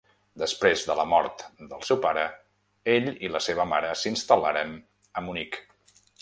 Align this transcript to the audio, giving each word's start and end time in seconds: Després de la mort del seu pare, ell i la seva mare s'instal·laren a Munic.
Després 0.43 0.85
de 0.85 0.93
la 0.99 1.03
mort 1.09 1.43
del 1.73 1.83
seu 1.89 1.99
pare, 2.05 2.23
ell 2.95 3.11
i 3.27 3.31
la 3.35 3.43
seva 3.49 3.67
mare 3.75 3.93
s'instal·laren 4.05 4.75
a 5.15 5.25
Munic. 5.29 5.63